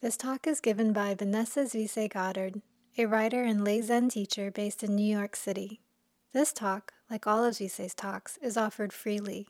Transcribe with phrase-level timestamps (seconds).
[0.00, 2.62] This talk is given by Vanessa Zuisei Goddard,
[2.96, 5.80] a writer and lay Zen teacher based in New York City.
[6.32, 9.48] This talk, like all of Zuisei's talks, is offered freely.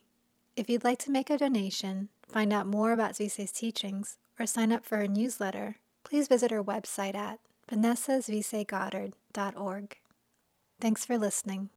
[0.56, 4.72] If you'd like to make a donation, find out more about Zuisei's teachings, or sign
[4.72, 7.40] up for her newsletter, please visit her website at
[7.70, 9.96] vanessazuiseigoddard.org.
[10.80, 11.68] Thanks for listening.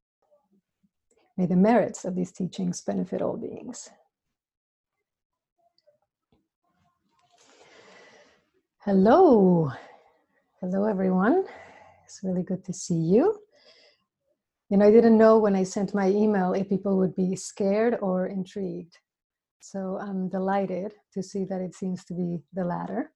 [1.36, 3.90] May the merits of these teachings benefit all beings.
[8.84, 9.72] Hello.
[10.60, 11.46] Hello, everyone.
[12.04, 13.38] It's really good to see you.
[14.72, 18.26] And I didn't know when I sent my email if people would be scared or
[18.26, 18.98] intrigued.
[19.60, 23.12] So I'm delighted to see that it seems to be the latter.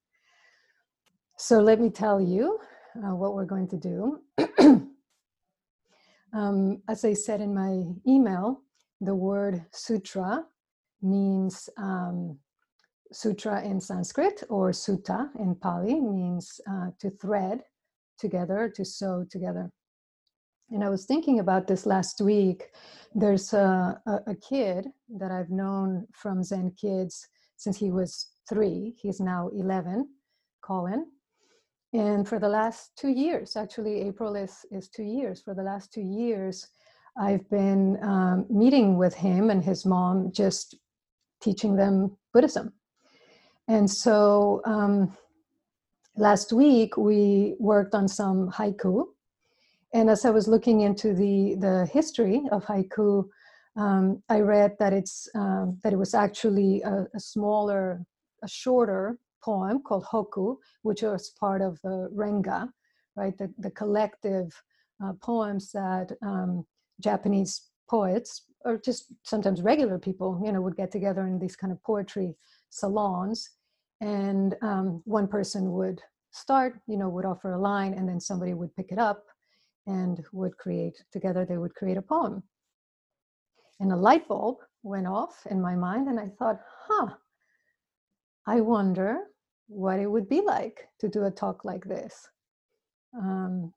[1.40, 2.60] So let me tell you
[3.04, 4.20] uh, what we're going to do.
[6.36, 8.62] um, as I said in my email,
[9.02, 10.46] the word sutra
[11.02, 12.38] means um,
[13.12, 17.62] sutra in Sanskrit or sutta in Pali means uh, to thread
[18.18, 19.72] together, to sew together.
[20.72, 22.72] And I was thinking about this last week.
[23.14, 28.96] There's a, a, a, kid that I've known from Zen Kids since he was three.
[28.98, 30.10] He's now 11,
[30.64, 31.06] Colin.
[31.94, 35.42] And for the last two years, actually, April is, is two years.
[35.42, 36.68] For the last two years,
[37.18, 40.76] I've been um, meeting with him and his mom, just
[41.42, 42.74] teaching them Buddhism.
[43.68, 45.16] And so um,
[46.16, 49.06] last week we worked on some haiku.
[49.94, 53.28] And as I was looking into the, the history of haiku,
[53.76, 58.06] um, I read that it's um, that it was actually a, a, smaller,
[58.44, 62.70] a shorter poem called hokku, which was part of the renga,
[63.16, 63.38] right?
[63.38, 64.52] The, the collective
[65.04, 66.66] uh, poems that um,
[67.02, 71.72] Japanese poets or just sometimes regular people, you know, would get together in these kind
[71.72, 72.34] of poetry
[72.76, 73.50] salons
[74.02, 78.54] and um, one person would start you know would offer a line and then somebody
[78.54, 79.24] would pick it up
[79.88, 82.44] and would create together they would create a poem.
[83.80, 87.10] And a light bulb went off in my mind and i thought huh
[88.46, 89.20] i wonder
[89.68, 92.28] what it would be like to do a talk like this.
[93.18, 93.74] Um,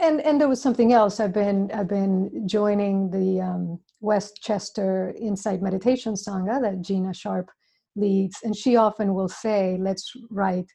[0.00, 1.18] and and there was something else.
[1.20, 7.50] I've been i've been joining the um, westchester insight meditation sangha that gina sharpe
[7.96, 8.38] leads.
[8.42, 10.70] And she often will say, let's write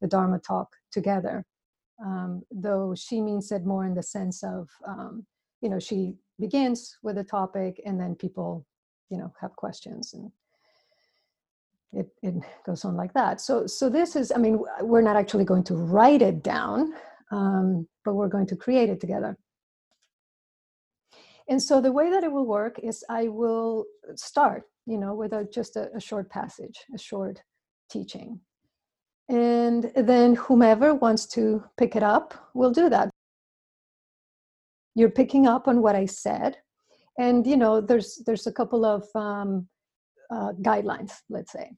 [0.00, 1.44] the Dharma talk together.
[2.04, 5.26] Um, though she means it more in the sense of, um,
[5.60, 8.66] you know, she begins with a topic and then people,
[9.10, 10.30] you know, have questions and
[11.92, 13.40] it, it goes on like that.
[13.40, 16.94] So, so this is, I mean, we're not actually going to write it down,
[17.30, 19.36] um, but we're going to create it together.
[21.48, 25.32] And so the way that it will work is I will start you know, with
[25.32, 27.42] a, just a, a short passage, a short
[27.90, 28.40] teaching.
[29.28, 33.08] And then whomever wants to pick it up will do that.
[34.96, 36.56] You're picking up on what I said.
[37.18, 39.68] And, you know, there's, there's a couple of um,
[40.34, 41.70] uh, guidelines, let's say.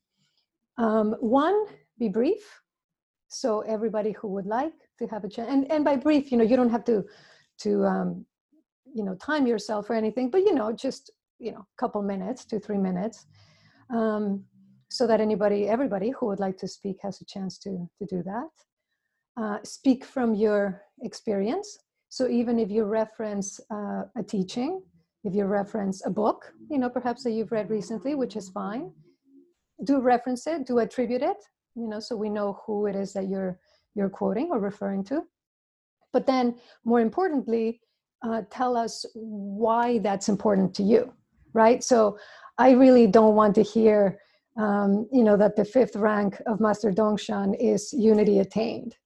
[0.78, 1.66] Um, one,
[1.98, 2.42] be brief.
[3.28, 6.44] So everybody who would like to have a chance, and, and by brief, you know,
[6.44, 7.04] you don't have to,
[7.64, 8.26] to um,
[8.94, 11.10] you know, time yourself or anything, but, you know, just
[11.42, 13.26] you know couple minutes two three minutes
[13.92, 14.44] um,
[14.88, 18.22] so that anybody everybody who would like to speak has a chance to to do
[18.22, 18.50] that.
[19.40, 21.78] Uh, speak from your experience.
[22.10, 24.82] So even if you reference uh, a teaching
[25.24, 28.92] if you reference a book you know perhaps that you've read recently which is fine.
[29.84, 31.40] Do reference it do attribute it
[31.74, 33.58] you know so we know who it is that you're
[33.94, 35.22] you're quoting or referring to.
[36.12, 37.80] But then more importantly
[38.22, 41.12] uh, tell us why that's important to you
[41.54, 41.82] right?
[41.82, 42.18] So
[42.58, 44.18] I really don't want to hear,
[44.56, 48.96] um, you know, that the fifth rank of Master Dongshan is unity attained.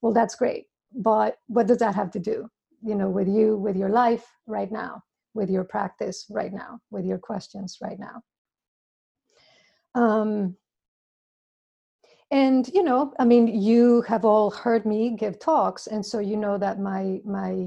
[0.00, 2.48] Well, that's great, but what does that have to do,
[2.82, 5.02] you know, with you, with your life right now,
[5.34, 8.22] with your practice right now, with your questions right now?
[9.94, 10.56] Um,
[12.30, 16.36] and you know i mean you have all heard me give talks and so you
[16.36, 17.64] know that my my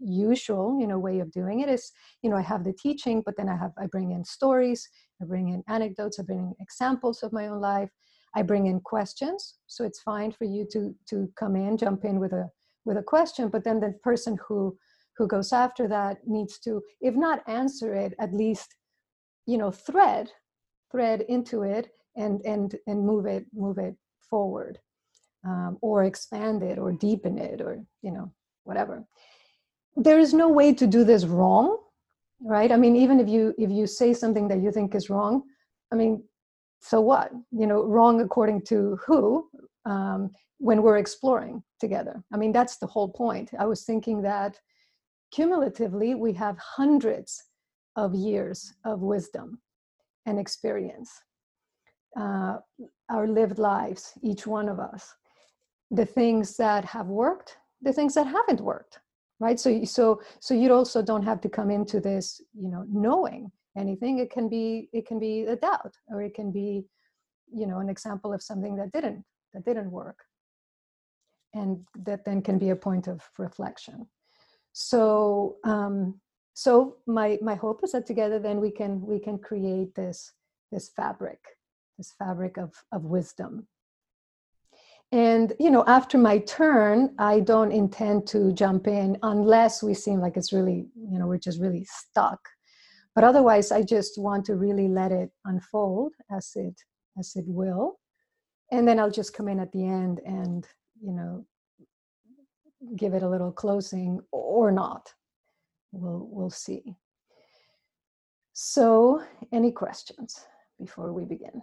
[0.00, 1.92] usual you know way of doing it is
[2.22, 4.88] you know i have the teaching but then i have i bring in stories
[5.20, 7.90] i bring in anecdotes i bring in examples of my own life
[8.34, 12.20] i bring in questions so it's fine for you to to come in jump in
[12.20, 12.48] with a
[12.84, 14.76] with a question but then the person who
[15.16, 18.76] who goes after that needs to if not answer it at least
[19.46, 20.30] you know thread
[20.90, 23.94] thread into it and and and move it move it
[24.30, 24.78] forward
[25.44, 28.32] um, or expand it or deepen it or you know
[28.64, 29.04] whatever
[29.96, 31.78] there is no way to do this wrong
[32.40, 35.42] right i mean even if you if you say something that you think is wrong
[35.92, 36.22] i mean
[36.80, 39.48] so what you know wrong according to who
[39.84, 42.22] um, when we're exploring together.
[42.32, 43.50] I mean, that's the whole point.
[43.58, 44.58] I was thinking that
[45.32, 47.42] cumulatively, we have hundreds
[47.96, 49.60] of years of wisdom
[50.26, 51.10] and experience,
[52.18, 52.58] uh,
[53.08, 55.14] our lived lives, each one of us,
[55.90, 58.98] the things that have worked, the things that haven't worked,
[59.40, 59.58] right?
[59.58, 64.18] So, so, so you also don't have to come into this, you know, knowing anything.
[64.18, 66.84] It can be, it can be a doubt, or it can be,
[67.52, 69.24] you know, an example of something that didn't,
[69.54, 70.18] that didn't work,
[71.54, 74.06] and that then can be a point of reflection.
[74.72, 76.20] So, um,
[76.58, 80.32] so my my hope is that together then we can we can create this
[80.72, 81.38] this fabric
[81.96, 83.68] this fabric of of wisdom
[85.12, 90.20] and you know after my turn i don't intend to jump in unless we seem
[90.20, 92.40] like it's really you know we're just really stuck
[93.14, 96.74] but otherwise i just want to really let it unfold as it
[97.18, 97.98] as it will
[98.70, 100.66] and then i'll just come in at the end and
[101.00, 101.44] you know
[102.96, 105.14] give it a little closing or not
[105.92, 106.96] we'll we'll see.
[108.52, 109.22] So,
[109.52, 110.44] any questions
[110.78, 111.62] before we begin?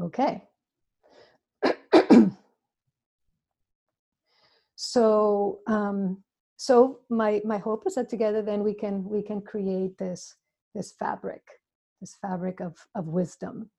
[0.00, 0.42] Okay.
[4.76, 6.22] so, um,
[6.58, 10.34] so my my hope is that together then we can we can create this
[10.74, 11.42] this fabric,
[12.00, 13.70] this fabric of of wisdom.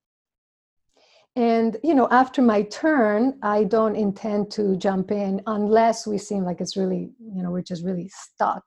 [1.36, 6.44] And you know after my turn i don't intend to jump in unless we seem
[6.44, 8.64] like it's really you know we're just really stuck.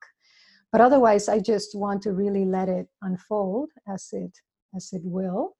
[0.70, 4.38] But otherwise i just want to really let it unfold as it
[4.76, 5.56] as it will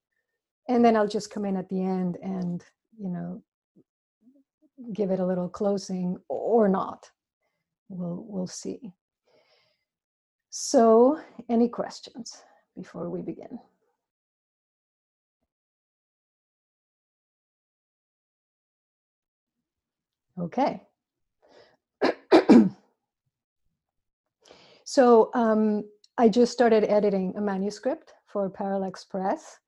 [0.71, 2.65] and then i'll just come in at the end and
[2.99, 3.43] you know
[4.93, 7.11] give it a little closing or not.
[7.89, 8.93] We'll we'll see.
[10.51, 12.43] So any questions
[12.77, 13.59] before we begin?
[20.39, 20.83] Okay.
[24.85, 25.85] so um,
[26.17, 29.59] I just started editing a manuscript for Parallax Press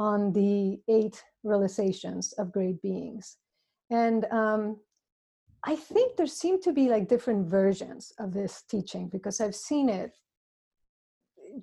[0.00, 3.36] on the eight realizations of great beings.
[3.90, 4.78] And um,
[5.64, 9.90] I think there seem to be like different versions of this teaching because I've seen
[9.90, 10.16] it,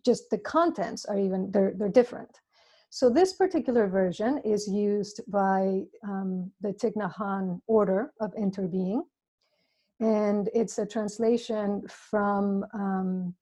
[0.06, 2.30] just the contents are even, they're, they're different.
[2.92, 9.02] So this particular version is used by um, the Thich Nhat Hanh Order of Interbeing.
[10.00, 13.34] And it's a translation from um,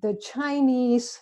[0.00, 1.20] the Chinese,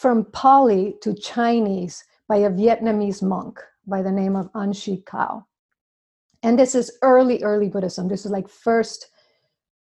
[0.00, 5.44] from Pali to Chinese by a Vietnamese monk by the name of An Shi Kao.
[6.42, 8.08] And this is early, early Buddhism.
[8.08, 9.10] This is like first,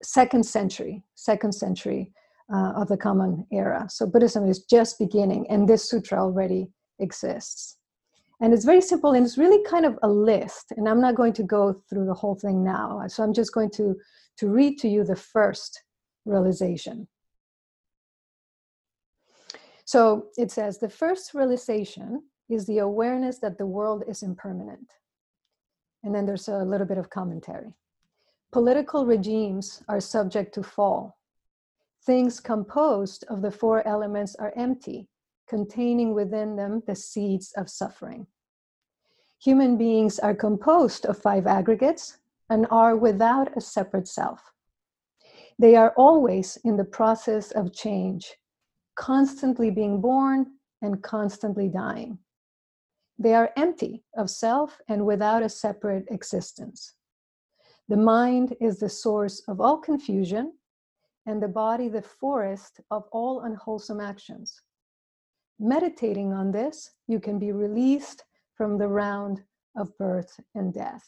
[0.02, 2.12] second century, second century
[2.52, 3.86] uh, of the Common Era.
[3.88, 7.76] So Buddhism is just beginning, and this sutra already exists.
[8.40, 10.72] And it's very simple, and it's really kind of a list.
[10.76, 13.00] And I'm not going to go through the whole thing now.
[13.06, 13.94] So I'm just going to,
[14.38, 15.84] to read to you the first
[16.24, 17.06] realization.
[19.92, 24.88] So it says the first realization is the awareness that the world is impermanent.
[26.04, 27.74] And then there's a little bit of commentary.
[28.52, 31.16] Political regimes are subject to fall
[32.06, 35.08] Things composed of the four elements are empty,
[35.48, 38.26] containing within them the seeds of suffering.
[39.42, 44.40] Human beings are composed of five aggregates and are without a separate self.
[45.58, 48.36] They are always in the process of change,
[48.96, 50.46] constantly being born
[50.82, 52.18] and constantly dying.
[53.18, 56.94] They are empty of self and without a separate existence.
[57.88, 60.52] The mind is the source of all confusion
[61.26, 64.62] and the body the forest of all unwholesome actions.
[65.58, 69.42] Meditating on this, you can be released from the round
[69.76, 71.04] of birth and death.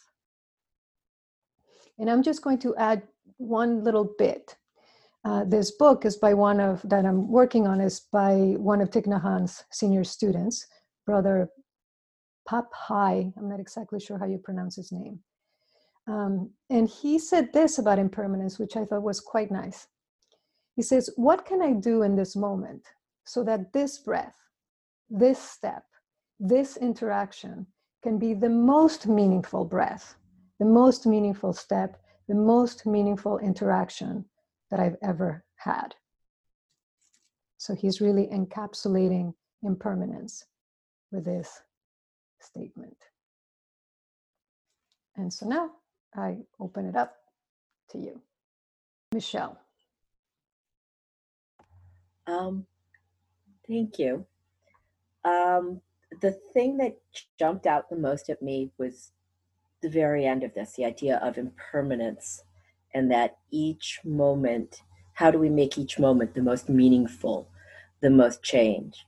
[1.98, 3.02] And I'm just going to add
[3.38, 4.56] one little bit.
[5.24, 8.90] Uh, this book is by one of that I'm working on is by one of
[8.90, 10.66] Thich Nhat Hanh's senior students,
[11.06, 11.48] brother
[12.50, 13.32] Phap Hai.
[13.36, 15.20] I'm not exactly sure how you pronounce his name.
[16.08, 19.86] Um, and he said this about impermanence, which I thought was quite nice.
[20.74, 22.82] He says, What can I do in this moment
[23.24, 24.34] so that this breath,
[25.08, 25.84] this step,
[26.40, 27.66] this interaction
[28.02, 30.16] can be the most meaningful breath,
[30.58, 34.24] the most meaningful step, the most meaningful interaction
[34.72, 35.94] that I've ever had?
[37.58, 40.46] So he's really encapsulating impermanence
[41.12, 41.62] with this
[42.40, 42.96] statement.
[45.14, 45.70] And so now
[46.16, 47.14] I open it up
[47.90, 48.20] to you.
[49.12, 49.58] Michelle.
[52.26, 52.66] Um,
[53.68, 54.26] Thank you.
[55.24, 55.82] Um,
[56.20, 56.98] the thing that
[57.38, 59.12] jumped out the most at me was
[59.82, 62.42] the very end of this the idea of impermanence
[62.94, 64.82] and that each moment
[65.14, 67.48] how do we make each moment the most meaningful
[68.00, 69.06] the most change?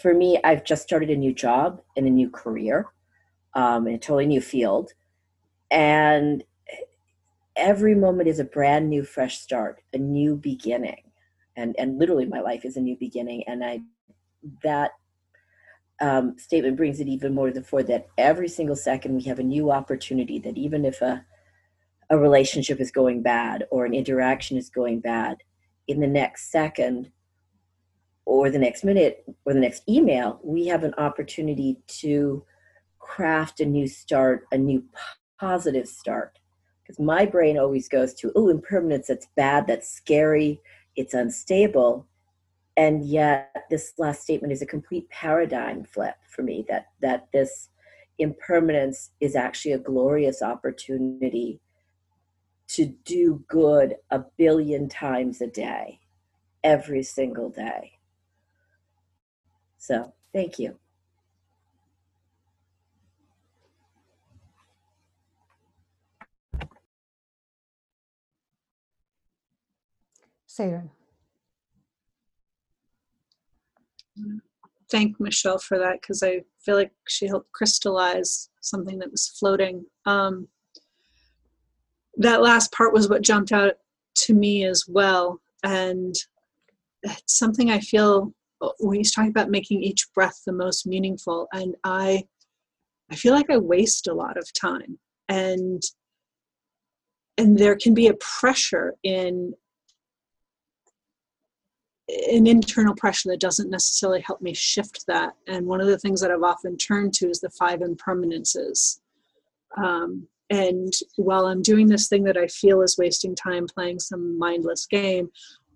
[0.00, 2.86] For me i've just started a new job in a new career
[3.54, 4.92] um, in a totally new field
[5.70, 6.44] and
[7.56, 11.02] every moment is a brand new fresh start a new beginning
[11.56, 13.80] and and literally my life is a new beginning and i
[14.62, 14.92] that
[15.98, 19.38] um, statement brings it even more to the fore that every single second we have
[19.38, 21.24] a new opportunity that even if a
[22.10, 25.38] a relationship is going bad or an interaction is going bad
[25.88, 27.10] in the next second
[28.24, 32.44] or the next minute or the next email we have an opportunity to
[32.98, 34.82] craft a new start a new
[35.38, 36.38] positive start.
[36.82, 40.60] Because my brain always goes to oh impermanence that's bad that's scary
[40.96, 42.06] it's unstable.
[42.78, 47.68] And yet this last statement is a complete paradigm flip for me that that this
[48.18, 51.60] impermanence is actually a glorious opportunity
[52.68, 56.00] to do good a billion times a day
[56.64, 57.92] every single day.
[59.78, 60.78] So thank you.
[70.46, 70.88] Sarah.
[74.90, 79.84] Thank Michelle for that because I feel like she helped crystallize something that was floating.
[80.06, 80.48] Um,
[82.16, 83.74] that last part was what jumped out
[84.16, 85.40] to me as well.
[85.62, 86.14] And
[87.02, 88.32] it's something I feel
[88.78, 91.46] when he's talking about making each breath the most meaningful.
[91.52, 92.24] And I,
[93.10, 94.98] I feel like I waste a lot of time.
[95.28, 95.82] And
[97.38, 99.52] and there can be a pressure in
[102.08, 105.34] an internal pressure that doesn't necessarily help me shift that.
[105.48, 109.00] And one of the things that I've often turned to is the five impermanences.
[109.76, 114.38] Um, and while I'm doing this thing that I feel is wasting time playing some
[114.38, 115.30] mindless game,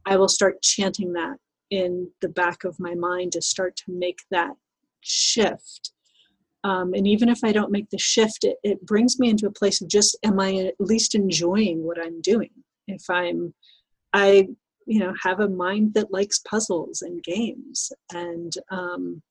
[0.07, 1.37] I will start chanting that
[1.71, 4.55] in the back of my mind to start to make that
[5.01, 5.93] shift.
[6.63, 9.53] Um, and even if I don't make the shift, it, it brings me into a
[9.53, 12.51] place of just, am I at least enjoying what I'm doing?
[12.87, 13.55] If I'm,
[14.13, 14.49] I
[14.91, 19.23] you know have a mind that likes puzzles and games and um,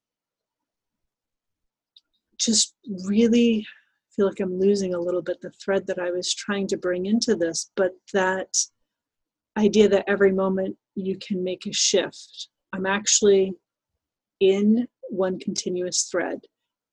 [2.38, 3.66] just really
[4.20, 7.06] feel like i'm losing a little bit the thread that i was trying to bring
[7.06, 8.54] into this but that
[9.58, 13.54] idea that every moment you can make a shift i'm actually
[14.40, 16.40] in one continuous thread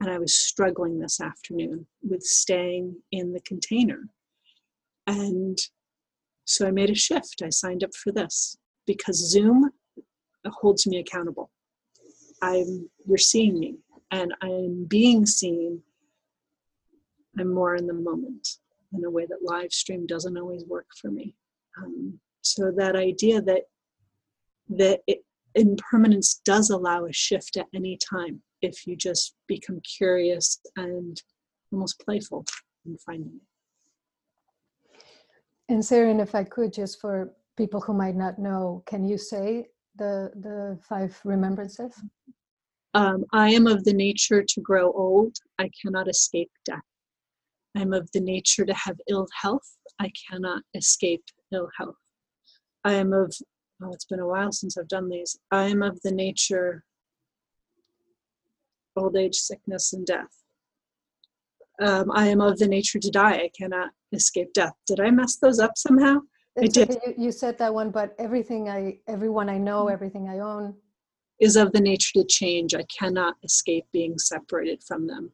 [0.00, 4.08] and i was struggling this afternoon with staying in the container
[5.08, 5.58] and
[6.46, 7.42] so I made a shift.
[7.44, 8.56] I signed up for this
[8.86, 9.70] because Zoom
[10.46, 11.50] holds me accountable.
[12.40, 13.76] I'm you're seeing me
[14.12, 15.82] and I'm being seen.
[17.38, 18.48] I'm more in the moment
[18.96, 21.34] in a way that live stream doesn't always work for me.
[21.78, 23.62] Um, so that idea that
[24.68, 25.24] that it,
[25.54, 31.22] impermanence does allow a shift at any time if you just become curious and
[31.72, 32.44] almost playful
[32.84, 35.00] in finding it.
[35.68, 39.66] And Sarah, if I could, just for people who might not know, can you say
[39.96, 41.92] the the five remembrances?
[42.94, 45.36] Um, I am of the nature to grow old.
[45.58, 46.80] I cannot escape death.
[47.76, 49.76] I am of the nature to have ill health.
[50.00, 51.96] I cannot escape ill health.
[52.84, 53.34] I am of,
[53.82, 55.38] oh, it's been a while since I've done these.
[55.50, 56.84] I am of the nature,
[58.96, 60.42] old age, sickness, and death.
[61.82, 63.34] Um, I am of the nature to die.
[63.34, 64.72] I cannot escape death.
[64.86, 66.20] Did I mess those up somehow?
[66.58, 66.96] I did.
[67.06, 70.74] You, you said that one, but everything I, everyone I know, everything I own,
[71.38, 72.74] is of the nature to change.
[72.74, 75.30] I cannot escape being separated from them.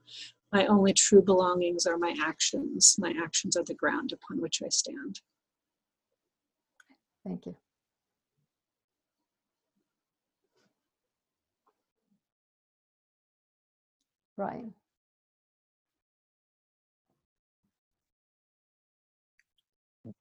[0.53, 2.97] My only true belongings are my actions.
[2.99, 5.21] My actions are the ground upon which I stand.
[7.25, 7.57] Thank you.
[14.37, 14.75] Ryan.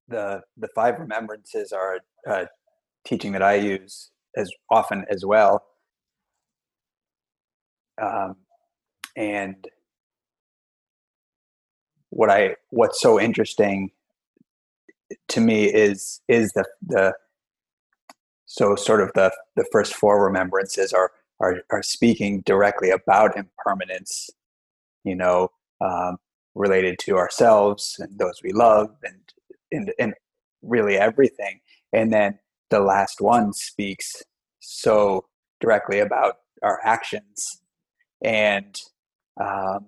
[0.07, 2.47] the the five remembrances are a
[3.05, 5.63] teaching that I use as often as well.
[8.01, 8.35] Um,
[9.15, 9.67] and
[12.11, 13.89] what I what's so interesting
[15.29, 17.13] to me is is the the
[18.45, 24.29] so sort of the the first four remembrances are are are speaking directly about impermanence,
[25.03, 25.49] you know,
[25.79, 26.17] um,
[26.53, 29.33] related to ourselves and those we love and
[29.71, 30.13] and in
[30.61, 31.61] really everything.
[31.93, 32.39] And then
[32.69, 34.21] the last one speaks
[34.59, 35.25] so
[35.61, 37.61] directly about our actions
[38.23, 38.79] and
[39.39, 39.87] um,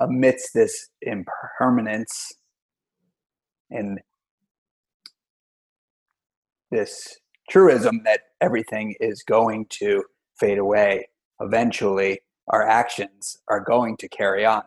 [0.00, 2.32] amidst this impermanence
[3.70, 4.00] and
[6.70, 7.18] this
[7.48, 10.04] truism that everything is going to
[10.38, 11.06] fade away
[11.40, 14.62] eventually our actions are going to carry on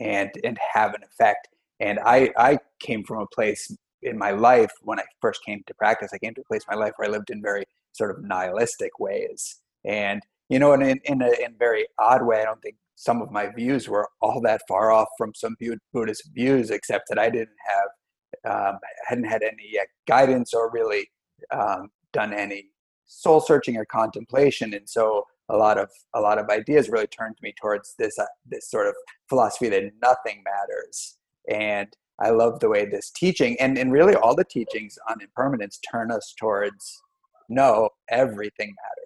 [0.00, 1.48] and and have an effect.
[1.80, 5.74] And i i came from a place in my life when i first came to
[5.74, 8.10] practice i came to a place in my life where i lived in very sort
[8.10, 9.60] of nihilistic ways.
[9.84, 13.20] And you know, and in, in a in very odd way, I don't think some
[13.20, 15.56] of my views were all that far off from some
[15.92, 21.10] Buddhist views, except that I didn't have, um, hadn't had any guidance or really
[21.52, 22.70] um, done any
[23.06, 27.36] soul searching or contemplation, and so a lot of a lot of ideas really turned
[27.42, 28.94] me towards this uh, this sort of
[29.28, 31.18] philosophy that nothing matters,
[31.50, 31.88] and
[32.20, 36.10] I love the way this teaching and and really all the teachings on impermanence turn
[36.10, 37.02] us towards
[37.48, 39.05] no, everything matters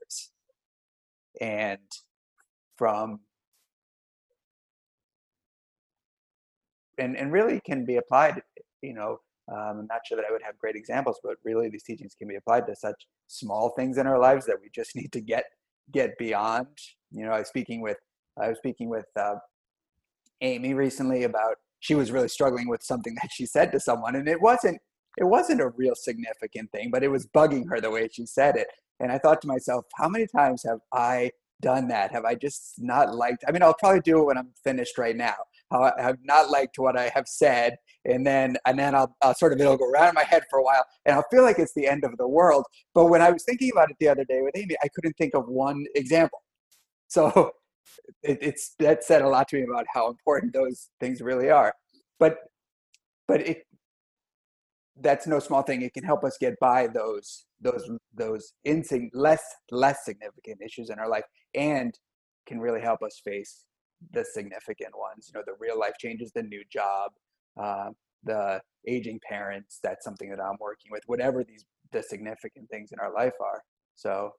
[1.41, 1.79] and
[2.77, 3.21] from
[6.99, 8.43] and, and really can be applied
[8.83, 9.19] you know
[9.51, 12.29] um, i'm not sure that i would have great examples but really these teachings can
[12.29, 15.45] be applied to such small things in our lives that we just need to get
[15.93, 16.69] get beyond.
[17.11, 17.97] You know i was speaking with
[18.41, 19.37] i was speaking with uh,
[20.41, 24.29] amy recently about she was really struggling with something that she said to someone and
[24.29, 24.79] it wasn't
[25.19, 28.57] it wasn't a real significant thing but it was bugging her the way she said
[28.57, 28.69] it
[29.01, 31.31] and I thought to myself, how many times have I
[31.63, 32.13] done that?
[32.13, 33.45] Have I just not liked?
[33.49, 35.35] I mean, I'll probably do it when I'm finished right now.
[35.73, 39.53] I have not liked what I have said, and then and then I'll, I'll sort
[39.53, 41.75] of it'll go around in my head for a while, and I'll feel like it's
[41.75, 42.65] the end of the world.
[42.95, 45.35] But when I was thinking about it the other day with Amy, I couldn't think
[45.35, 46.43] of one example.
[47.13, 47.51] So
[48.23, 51.75] it, it's that said a lot to me about how important those things really are.
[52.21, 52.39] But
[53.27, 53.65] but it
[55.01, 55.83] that's no small thing.
[55.83, 60.99] It can help us get by those those those insig- less less significant issues in
[60.99, 61.25] our life,
[61.55, 61.99] and
[62.47, 63.65] can really help us face
[64.13, 65.31] the significant ones.
[65.33, 67.13] You know, the real life changes, the new job,
[67.61, 67.91] uh,
[68.25, 69.79] the aging parents.
[69.83, 71.03] That's something that I'm working with.
[71.07, 73.63] Whatever these the significant things in our life are.
[73.97, 74.33] So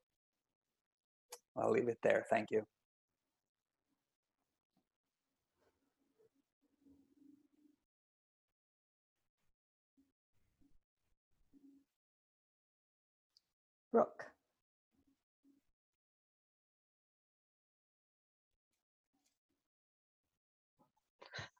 [1.57, 2.25] I'll leave it there.
[2.29, 2.65] Thank you.
[13.91, 14.25] Brooke.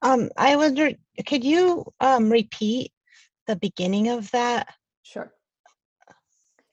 [0.02, 0.92] Um, I wonder,
[1.28, 2.92] could you um, repeat
[3.48, 4.68] the beginning of that?
[5.04, 5.32] Sure.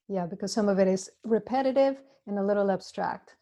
[0.08, 3.36] Yeah, because some of it is repetitive and a little abstract.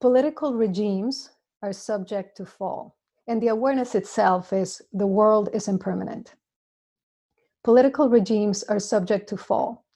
[0.00, 1.30] Political regimes
[1.62, 2.96] are subject to fall,
[3.28, 6.34] and the awareness itself is the world is impermanent.
[7.64, 9.86] Political regimes are subject to fall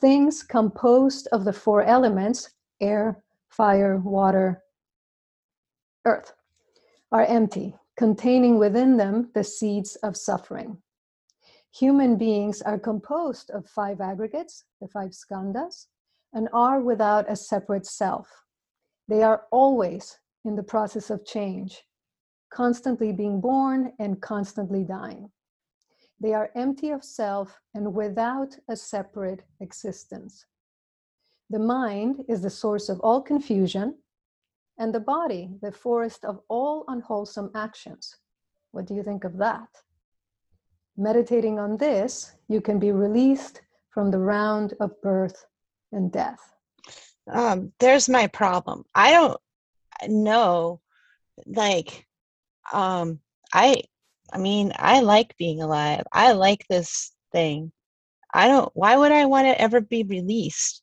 [0.00, 4.62] things composed of the four elements air, fire, water,
[6.06, 6.32] earth
[7.12, 10.78] are empty, containing within them the seeds of suffering.
[11.70, 15.88] Human beings are composed of five aggregates, the five skandhas,
[16.32, 18.26] and are without a separate self.
[19.06, 21.84] They are always in the process of change,
[22.50, 25.30] constantly being born and constantly dying.
[26.20, 30.46] They are empty of self and without a separate existence.
[31.50, 33.98] The mind is the source of all confusion,
[34.80, 38.16] and the body, the forest of all unwholesome actions.
[38.72, 39.68] What do you think of that?
[40.96, 45.44] Meditating on this, you can be released from the round of birth
[45.92, 46.40] and death.
[47.30, 48.84] Um, there's my problem.
[48.94, 49.38] I don't
[50.08, 50.80] know,
[51.46, 52.06] like,
[52.72, 53.20] um,
[53.52, 53.82] I
[54.32, 56.04] I mean, I like being alive.
[56.12, 57.72] I like this thing.
[58.32, 60.82] I don't, why would I want to ever be released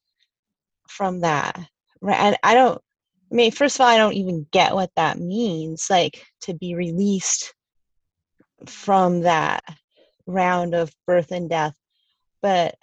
[0.90, 1.58] from that?
[2.02, 2.20] Right.
[2.20, 2.82] And I don't,
[3.32, 6.76] I mean, first of all, I don't even get what that means, like to be
[6.76, 7.54] released
[8.66, 9.64] from that
[10.26, 11.74] round of birth and death.
[12.42, 12.76] But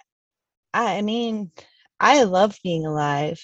[0.73, 1.51] I, mean,
[1.99, 3.39] I love being alive.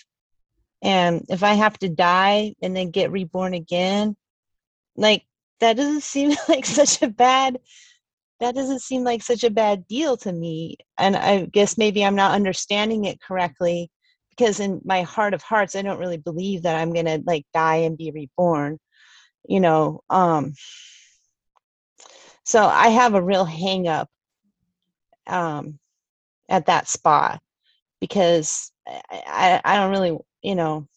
[0.83, 4.15] And if I have to die and then get reborn again,
[4.95, 5.23] like
[5.59, 7.57] that doesn't seem like such a bad
[8.39, 12.15] that doesn't seem like such a bad deal to me and i guess maybe i'm
[12.15, 13.90] not understanding it correctly
[14.31, 17.77] because in my heart of hearts i don't really believe that i'm to like die
[17.77, 18.77] and be reborn
[19.47, 20.53] you know um
[22.43, 24.09] so i have a real hang up
[25.27, 25.77] um
[26.49, 27.39] at that spot
[27.99, 30.87] because I, I don't really you know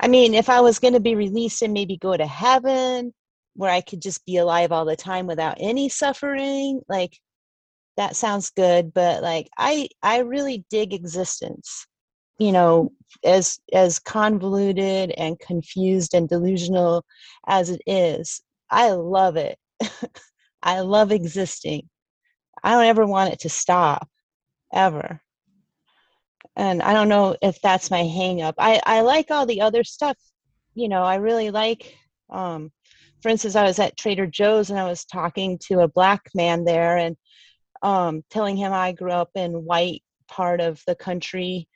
[0.00, 3.14] I mean, if I was to be released and maybe go to heaven,
[3.54, 6.80] where I could just be alive all the time without any suffering.
[6.88, 7.16] Like,
[7.96, 11.86] that sounds good but like i i really dig existence
[12.38, 12.92] you know
[13.24, 17.04] as as convoluted and confused and delusional
[17.46, 19.58] as it is i love it.
[20.64, 21.88] I love existing.
[22.62, 24.08] I don't ever want it to stop
[24.72, 25.20] ever.
[26.56, 29.82] And i don't know if that's my hang up i i like all the other
[29.82, 30.16] stuff
[30.74, 31.96] you know i really like
[32.30, 32.70] um
[33.20, 36.64] for instance i was at trader joe's and i was talking to a black man
[36.64, 37.16] there and
[37.82, 41.66] um telling him i grew up in white part of the country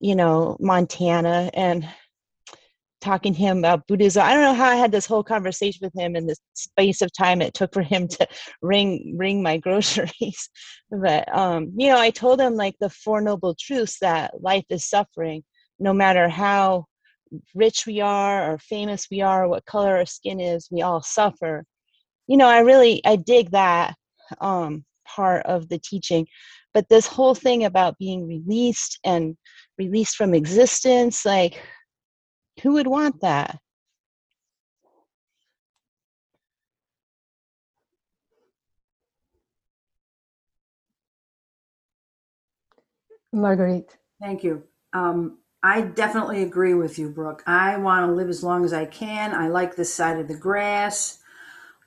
[0.00, 1.88] you know, Montana and
[3.00, 4.22] talking to him about Buddhism.
[4.22, 7.12] I don't know how I had this whole conversation with him in the space of
[7.12, 8.26] time it took for him to
[8.62, 10.50] ring ring my groceries.
[10.90, 14.88] but um, you know, I told him like the four noble truths that life is
[14.88, 15.42] suffering,
[15.78, 16.86] no matter how
[17.54, 21.64] rich we are or famous we are, what color our skin is, we all suffer.
[22.26, 23.94] You know, I really I dig that
[24.40, 26.26] um part of the teaching.
[26.72, 29.36] But this whole thing about being released and
[29.78, 31.60] released from existence like
[32.62, 33.58] who would want that
[43.32, 43.96] Marguerite.
[44.20, 44.64] Thank you.
[44.92, 47.42] Um, I definitely agree with you, Brooke.
[47.46, 49.34] I want to live as long as I can.
[49.34, 51.18] I like this side of the grass.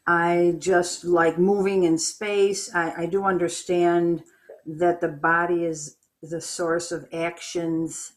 [0.06, 2.74] I just like moving in space.
[2.74, 4.24] I, I do understand
[4.66, 8.14] that the body is the source of actions,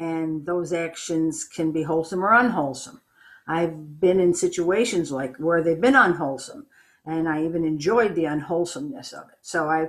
[0.00, 3.00] and those actions can be wholesome or unwholesome.
[3.46, 6.66] I've been in situations like where they've been unwholesome,
[7.06, 9.38] and I even enjoyed the unwholesomeness of it.
[9.42, 9.88] So I,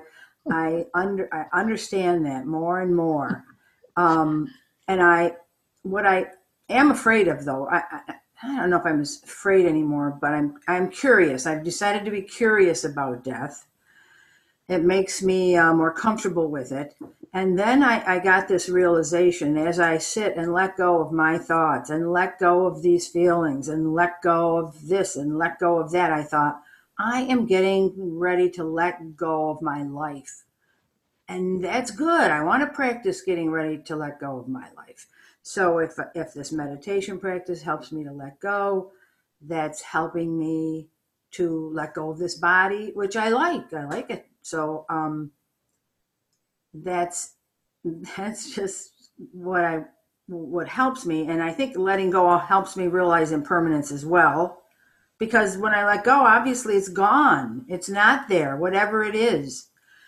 [0.49, 3.43] I under I understand that more and more,
[3.97, 4.53] um,
[4.87, 5.35] and I,
[5.83, 6.27] what I
[6.69, 10.55] am afraid of though, I, I I don't know if I'm afraid anymore, but I'm
[10.67, 11.45] I'm curious.
[11.45, 13.65] I've decided to be curious about death.
[14.69, 16.95] It makes me uh, more comfortable with it,
[17.33, 21.37] and then I, I got this realization as I sit and let go of my
[21.37, 25.79] thoughts and let go of these feelings and let go of this and let go
[25.79, 26.11] of that.
[26.11, 26.61] I thought,
[26.97, 30.43] I am getting ready to let go of my life.
[31.27, 32.31] And that's good.
[32.31, 35.07] I want to practice getting ready to let go of my life.
[35.41, 38.91] So if if this meditation practice helps me to let go,
[39.41, 40.87] that's helping me
[41.31, 43.73] to let go of this body, which I like.
[43.73, 44.28] I like it.
[44.41, 45.31] So um
[46.73, 47.35] that's
[48.17, 49.83] that's just what I
[50.27, 54.61] what helps me and I think letting go helps me realize impermanence as well
[55.17, 57.65] because when I let go obviously it's gone.
[57.67, 59.67] It's not there whatever it is.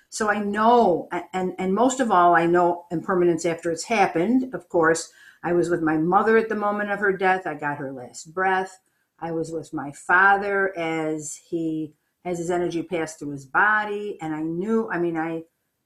[0.10, 4.54] So I know and and most of all I know impermanence after it's happened.
[4.54, 5.12] Of course
[5.44, 7.48] I was with my mother at the moment of her death.
[7.48, 8.80] I got her last breath.
[9.20, 14.34] I was with my father as he as his energy passed through his body and
[14.34, 15.44] I knew I mean I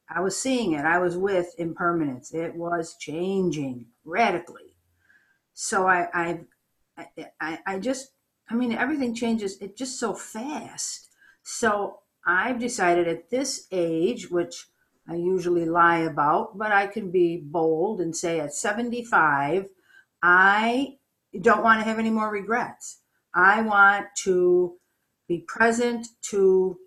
[0.10, 0.86] I was seeing it.
[0.86, 2.34] I was with impermanence.
[2.34, 4.76] It was changing radically.
[5.54, 7.08] So I, I,
[7.42, 8.12] I, I just,
[8.50, 9.60] I mean, everything changes.
[9.62, 11.10] It just so fast.
[11.44, 14.68] So I've decided at this age, which
[15.10, 19.70] I usually lie about, but I can be bold and say at 75,
[20.22, 20.98] I
[21.42, 23.02] don't want to have any more regrets.
[23.34, 24.76] I want to
[25.28, 26.78] be present to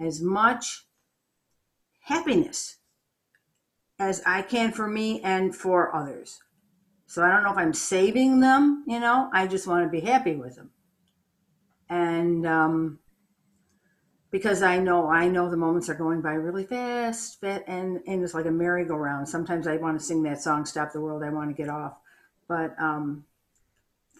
[0.00, 0.86] as much
[2.02, 2.76] happiness
[3.98, 6.38] as I can for me and for others.
[7.06, 10.00] So I don't know if I'm saving them, you know, I just want to be
[10.00, 10.70] happy with them.
[11.88, 13.00] And um,
[14.30, 18.32] because I know, I know the moments are going by really fast, and, and it's
[18.32, 19.28] like a merry-go-round.
[19.28, 21.94] Sometimes I want to sing that song, Stop the World, I want to get off.
[22.48, 23.24] But um,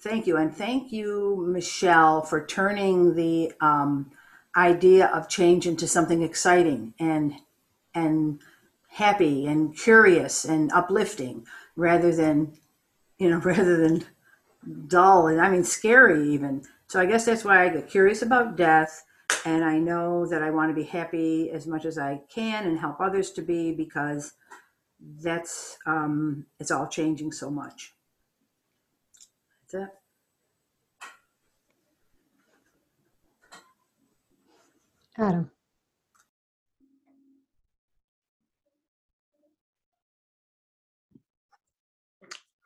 [0.02, 0.36] thank you.
[0.36, 4.10] And thank you, Michelle, for turning the um,
[4.56, 7.34] idea of change into something exciting and
[7.94, 8.40] and
[8.88, 12.52] happy and curious and uplifting rather than
[13.18, 14.04] you know rather than
[14.88, 18.56] dull and i mean scary even so i guess that's why i get curious about
[18.56, 19.04] death
[19.44, 22.78] and i know that i want to be happy as much as i can and
[22.78, 24.34] help others to be because
[25.22, 27.94] that's um it's all changing so much
[35.18, 35.50] Adam.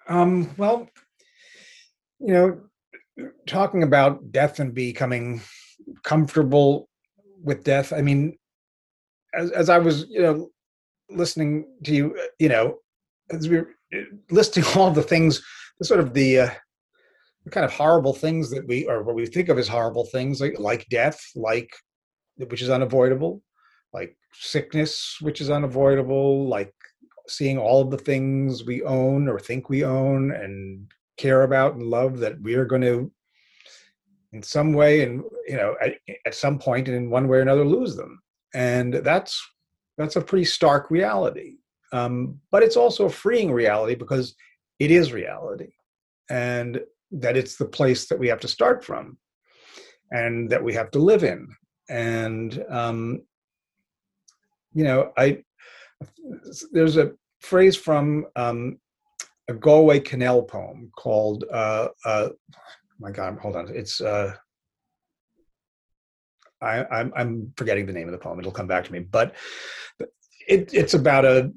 [0.07, 0.89] Um, well,
[2.21, 2.61] you know,
[3.47, 5.41] talking about death and becoming
[6.03, 6.89] comfortable
[7.43, 7.93] with death.
[7.93, 8.37] I mean,
[9.35, 10.51] as as I was, you know,
[11.11, 12.79] listening to you, you know,
[13.31, 13.75] as we are
[14.31, 15.43] listing all the things,
[15.79, 16.55] the sort of the, uh, the
[17.51, 20.59] kind of horrible things that we or what we think of as horrible things, like
[20.59, 21.71] like death, like
[22.37, 23.43] which is unavoidable,
[23.93, 26.75] like sickness, which is unavoidable, like
[27.29, 31.85] seeing all of the things we own or think we own and care about and
[31.85, 33.11] love that we are going to
[34.33, 35.93] in some way and you know at,
[36.27, 38.21] at some point and in one way or another lose them.
[38.55, 39.41] And that's
[39.97, 41.57] that's a pretty stark reality.
[41.93, 44.35] Um, but it's also a freeing reality because
[44.81, 45.73] it is reality.
[46.29, 46.81] And
[47.21, 49.17] that it's the place that we have to start from
[50.11, 51.49] and that we have to live in
[51.89, 53.21] and um,
[54.73, 55.39] you know i
[56.73, 58.79] there's a phrase from um,
[59.49, 62.29] a galway Kinnell poem called uh, uh,
[62.99, 64.35] my god hold on it's uh,
[66.65, 68.39] I, I'm, I'm forgetting the name of the poem.
[68.39, 69.01] It'll come back to me.
[69.01, 69.35] But
[70.49, 71.53] it, it's about a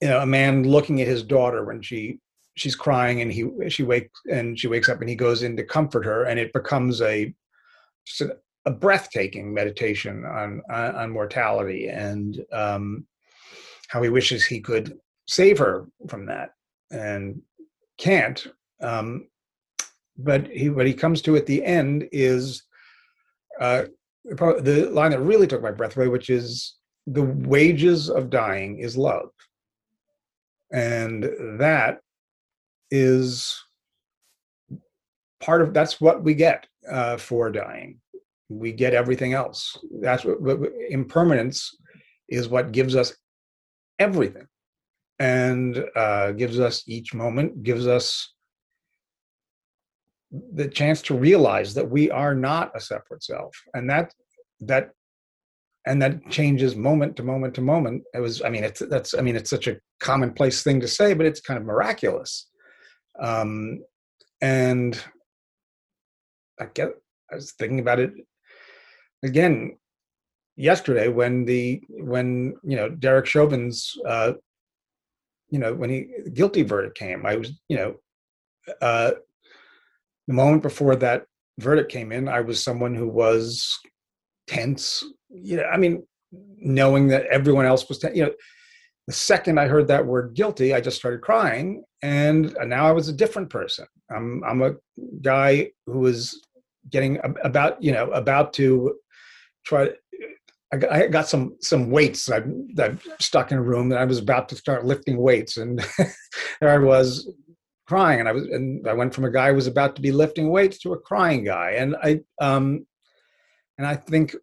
[0.00, 2.18] you know a man looking at his daughter when she
[2.56, 5.62] she's crying and he she wakes and she wakes up and he goes in to
[5.62, 7.32] comfort her and it becomes a
[8.64, 13.06] a, breathtaking meditation on, on, on mortality and um,
[13.88, 16.50] how he wishes he could save her from that
[16.90, 17.40] and
[17.98, 18.46] can't.
[18.80, 19.28] Um,
[20.18, 22.64] but he what he comes to at the end is
[23.60, 23.84] uh,
[24.24, 28.96] the line that really took my breath away, which is the wages of dying is
[28.96, 29.30] love.
[30.72, 31.24] And
[31.60, 32.00] that
[32.90, 33.62] is
[35.40, 38.00] part of that's what we get uh, for dying.
[38.48, 39.76] We get everything else.
[40.00, 41.76] That's what, what impermanence
[42.28, 43.14] is what gives us
[43.98, 44.46] everything
[45.18, 48.34] and uh, gives us each moment, gives us
[50.52, 54.12] the chance to realize that we are not a separate self and that
[54.60, 54.90] that
[55.86, 59.20] and that changes moment to moment to moment it was i mean it's that's i
[59.20, 62.48] mean it's such a commonplace thing to say but it's kind of miraculous
[63.20, 63.82] um
[64.40, 65.02] and
[66.60, 66.90] i get
[67.30, 68.12] i was thinking about it
[69.22, 69.76] again
[70.56, 74.32] yesterday when the when you know derek chauvin's uh
[75.48, 77.94] you know when he guilty verdict came i was you know
[78.80, 79.12] uh
[80.26, 81.24] the moment before that
[81.58, 83.78] verdict came in, I was someone who was
[84.46, 85.04] tense.
[85.30, 88.32] You know, I mean, knowing that everyone else was, tense, you know,
[89.06, 93.08] the second I heard that word guilty, I just started crying, and now I was
[93.08, 93.86] a different person.
[94.10, 94.74] I'm I'm a
[95.22, 96.40] guy who was
[96.90, 98.98] getting about you know about to
[99.64, 99.90] try.
[100.72, 104.48] I got, some some weights that that stuck in a room, and I was about
[104.48, 105.78] to start lifting weights, and
[106.60, 107.28] there I was
[107.86, 110.10] crying and i was and i went from a guy who was about to be
[110.10, 112.84] lifting weights to a crying guy and i um
[113.78, 114.34] and i think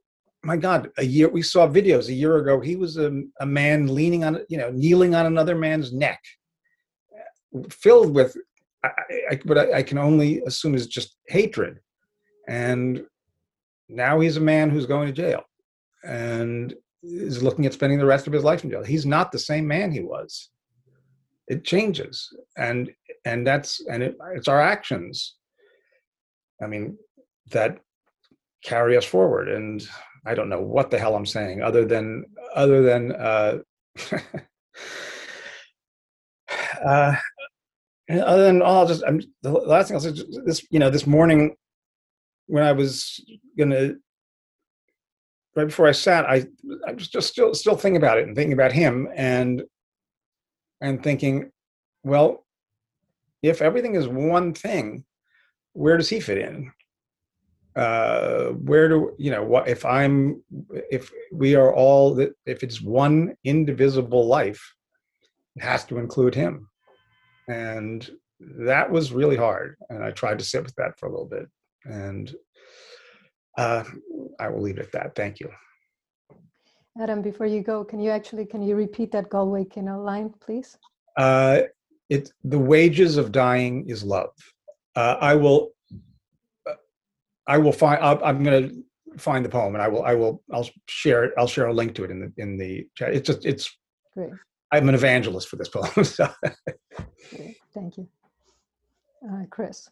[0.43, 3.11] my god a year we saw videos a year ago he was a,
[3.41, 6.21] a man leaning on you know kneeling on another man's neck
[7.69, 8.35] filled with
[8.83, 8.89] I,
[9.31, 11.79] I, but I, I can only assume is just hatred.
[12.47, 13.05] And
[13.87, 15.43] now he's a man who's going to jail
[16.03, 18.83] and is looking at spending the rest of his life in jail.
[18.83, 20.49] He's not the same man he was.
[21.47, 22.29] It changes.
[22.57, 22.91] And
[23.25, 25.35] and that's and it, it's our actions
[26.61, 26.97] i mean
[27.51, 27.79] that
[28.63, 29.49] carry us forward.
[29.49, 29.85] And
[30.25, 33.57] i don't know what the hell i'm saying other than other than uh,
[36.85, 37.15] uh
[38.09, 40.11] other than all just i'm the last thing i'll say
[40.45, 41.55] this you know this morning
[42.47, 43.23] when i was
[43.57, 43.93] gonna
[45.55, 46.45] right before i sat i
[46.87, 49.63] i was just still still thinking about it and thinking about him and
[50.81, 51.49] and thinking
[52.03, 52.43] well
[53.43, 55.03] if everything is one thing,
[55.73, 56.71] where does he fit in?
[57.75, 60.43] Uh, where do you know what if I'm
[60.91, 64.75] if we are all if it's one indivisible life,
[65.55, 66.69] it has to include him,
[67.47, 69.75] and that was really hard.
[69.89, 71.47] And I tried to sit with that for a little bit,
[71.85, 72.33] and
[73.57, 73.83] uh,
[74.39, 75.15] I will leave it at that.
[75.15, 75.49] Thank you.
[77.01, 80.77] Adam, before you go, can you actually can you repeat that Galway Kinnell line, please?
[81.17, 81.61] Uh,
[82.09, 84.33] it the wages of dying is love.
[84.95, 85.71] Uh, I will.
[87.47, 87.99] I will find.
[88.01, 90.03] i am going to find the poem, and I will.
[90.03, 90.43] I will.
[90.51, 91.33] I'll share it.
[91.37, 93.13] I'll share a link to it in the in the chat.
[93.13, 93.45] It's just.
[93.45, 93.75] It's.
[94.13, 94.31] Great.
[94.73, 95.87] I'm an evangelist for this poem.
[96.03, 96.27] So.
[97.73, 98.07] Thank you,
[99.23, 99.87] uh, Chris.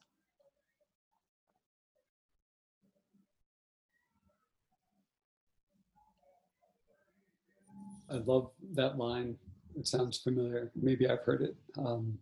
[8.10, 9.38] I love that line
[9.78, 10.72] it sounds familiar.
[10.76, 11.56] Maybe I've heard it.
[11.78, 12.18] Um,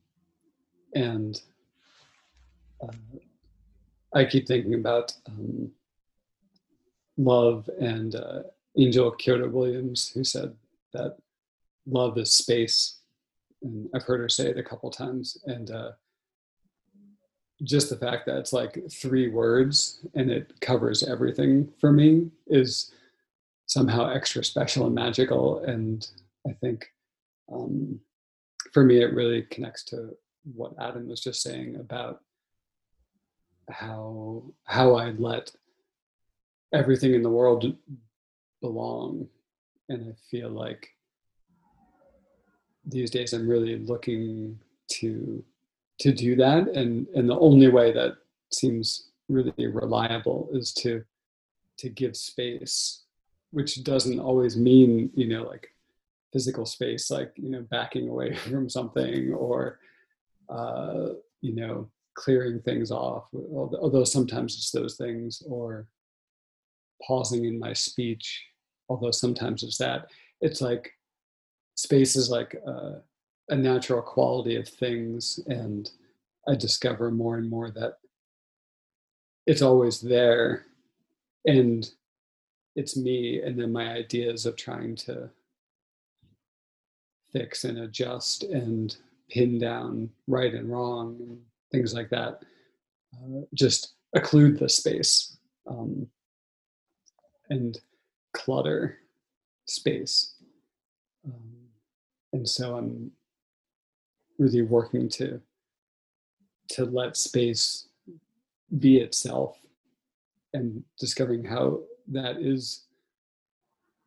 [0.93, 1.41] and
[2.83, 2.91] uh,
[4.13, 5.71] I keep thinking about um,
[7.17, 8.41] love and uh,
[8.77, 10.53] Angel Kyodo Williams, who said
[10.93, 11.17] that
[11.85, 12.99] love is space.
[13.61, 15.37] And I've heard her say it a couple times.
[15.45, 15.91] And uh,
[17.63, 22.91] just the fact that it's like three words and it covers everything for me is
[23.65, 25.59] somehow extra special and magical.
[25.59, 26.07] And
[26.47, 26.91] I think
[27.51, 27.99] um,
[28.71, 30.15] for me, it really connects to
[30.55, 32.21] what Adam was just saying about
[33.69, 35.51] how how I let
[36.73, 37.75] everything in the world
[38.61, 39.27] belong,
[39.89, 40.89] and I feel like
[42.89, 44.59] these days I'm really looking
[44.93, 45.43] to
[45.99, 48.13] to do that, and and the only way that
[48.51, 51.03] seems really reliable is to
[51.77, 53.03] to give space,
[53.51, 55.73] which doesn't always mean you know like
[56.33, 59.79] physical space, like you know backing away from something or
[60.49, 61.09] uh,
[61.41, 63.25] you know clearing things off.
[63.33, 65.87] Although sometimes it's those things or
[67.05, 68.45] pausing in my speech.
[68.89, 70.07] Although sometimes it's that.
[70.41, 70.91] It's like
[71.79, 73.01] space is like a,
[73.47, 75.89] a natural quality of things, and
[76.45, 77.99] I discover more and more that
[79.47, 80.65] it's always there
[81.45, 81.89] and
[82.75, 85.29] it's me and then my ideas of trying to
[87.31, 88.97] fix and adjust and
[89.29, 91.39] pin down right and wrong and
[91.71, 92.41] things like that
[93.15, 96.05] uh, just occlude the space um,
[97.49, 97.79] and
[98.33, 98.97] clutter
[99.65, 100.35] space
[102.33, 103.11] and so i'm
[104.37, 105.39] really working to
[106.69, 107.87] to let space
[108.77, 109.57] be itself
[110.53, 112.85] and discovering how that is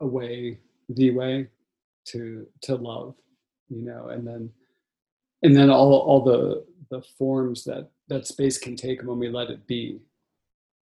[0.01, 0.59] a way
[0.89, 1.49] the way
[2.05, 3.15] to to love
[3.69, 4.51] you know and then
[5.43, 9.51] and then all all the the forms that that space can take when we let
[9.51, 10.01] it be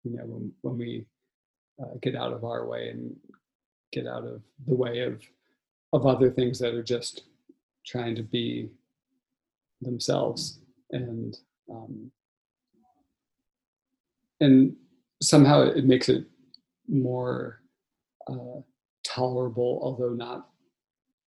[0.04, 1.06] you know when when we
[1.82, 3.16] uh, get out of our way and
[3.92, 5.22] get out of the way of
[5.94, 7.24] of other things that are just
[7.86, 8.70] trying to be
[9.82, 10.60] themselves
[10.92, 11.38] and
[11.72, 12.12] um,
[14.42, 14.76] and
[15.22, 16.26] somehow it makes it
[16.88, 17.62] more
[18.28, 18.62] uh,
[19.04, 20.50] tolerable, although not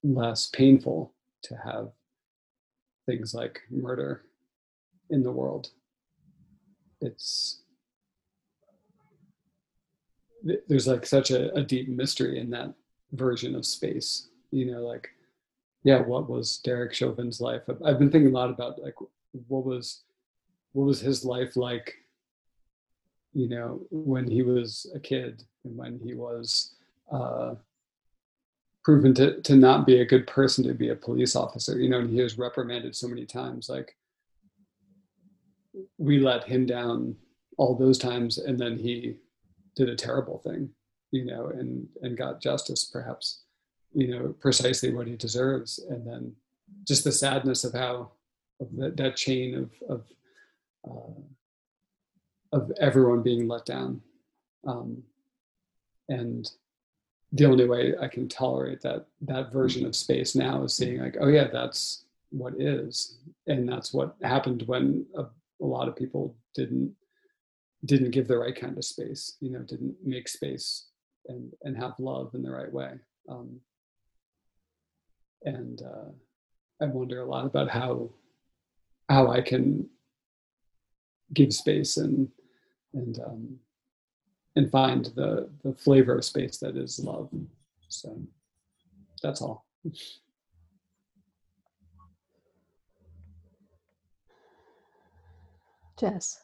[0.03, 1.89] less painful, to have
[3.05, 4.23] things like murder
[5.09, 5.69] in the world.
[7.01, 7.61] It's
[10.67, 12.73] there's like such a, a deep mystery in that
[13.13, 14.27] version of space.
[14.53, 15.09] You know, like
[15.83, 17.63] yeah, what was Derek Chauvin's life?
[17.85, 18.95] I've been thinking a lot about like
[19.47, 20.03] what was
[20.73, 21.95] what was his life like
[23.33, 26.75] you know, when he was a kid and when he was
[27.11, 27.55] uh,
[28.83, 31.99] proven to, to not be a good person to be a police officer, you know,
[31.99, 33.69] and he was reprimanded so many times.
[33.69, 33.95] Like,
[35.97, 37.15] we let him down
[37.57, 39.15] all those times, and then he
[39.75, 40.69] did a terrible thing,
[41.11, 43.42] you know, and, and got justice, perhaps,
[43.93, 45.79] you know, precisely what he deserves.
[45.89, 46.35] And then
[46.87, 48.11] just the sadness of how,
[48.59, 50.03] of that, that chain of, of,
[50.89, 51.21] uh,
[52.57, 54.01] of everyone being let down.
[54.65, 55.03] Um,
[56.09, 56.49] and
[57.31, 61.17] the only way I can tolerate that that version of space now is seeing like,
[61.19, 66.35] oh yeah, that's what is, and that's what happened when a, a lot of people
[66.53, 66.93] didn't
[67.85, 70.85] didn't give the right kind of space, you know, didn't make space
[71.27, 72.91] and and have love in the right way.
[73.27, 73.59] Um,
[75.45, 76.11] and uh,
[76.81, 78.09] I wonder a lot about how
[79.09, 79.89] how I can
[81.33, 82.29] give space and
[82.93, 83.59] and um,
[84.55, 87.29] and find the the flavor of space that is love.
[87.89, 88.21] So
[89.21, 89.65] that's all.
[95.99, 96.39] Jess.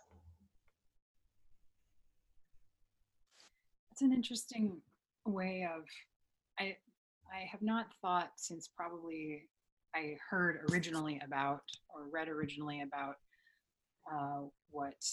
[3.91, 4.81] It's an interesting
[5.25, 5.83] way of
[6.57, 6.77] I
[7.33, 9.47] I have not thought since probably
[9.95, 11.61] I heard originally about
[11.93, 13.15] or read originally about
[14.11, 15.03] uh, what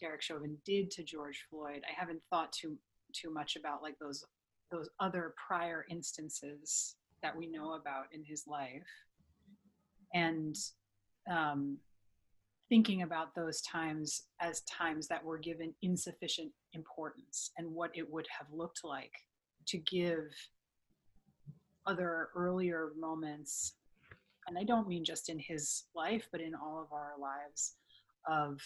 [0.00, 2.76] Derek Chauvin did to George Floyd, I haven't thought too
[3.14, 4.24] too much about like those
[4.70, 8.86] those other prior instances that we know about in his life,
[10.14, 10.56] and
[11.30, 11.78] um,
[12.68, 18.26] thinking about those times as times that were given insufficient importance and what it would
[18.38, 19.12] have looked like
[19.66, 20.30] to give
[21.88, 23.74] other earlier moments
[24.46, 27.74] and i don't mean just in his life but in all of our lives
[28.28, 28.60] of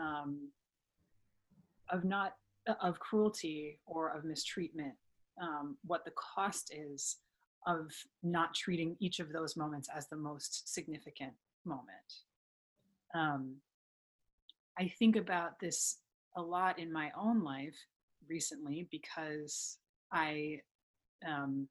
[0.00, 0.48] um,
[1.90, 2.34] of not
[2.80, 4.94] of cruelty or of mistreatment
[5.40, 7.18] um, what the cost is
[7.66, 7.90] of
[8.22, 11.32] not treating each of those moments as the most significant
[11.64, 11.88] moment.
[13.14, 13.56] Um,
[14.78, 15.98] i think about this
[16.36, 17.76] a lot in my own life
[18.26, 19.76] recently because
[20.10, 20.58] i
[21.28, 21.68] um,